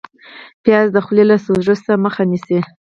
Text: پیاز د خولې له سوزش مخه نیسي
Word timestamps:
پیاز 0.63 0.87
د 0.93 0.97
خولې 1.05 1.23
له 1.31 1.37
سوزش 1.45 1.81
مخه 2.05 2.23
نیسي 2.31 2.59